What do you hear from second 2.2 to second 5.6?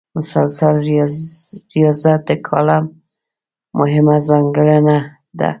د کالم مهمه ځانګړنه ده.